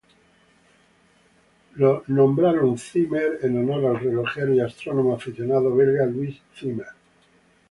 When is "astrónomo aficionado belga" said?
4.59-6.07